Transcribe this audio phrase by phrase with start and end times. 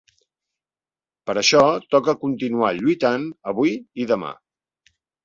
[1.29, 1.61] Per això
[1.95, 4.33] toca continuar lluitant avui i demà.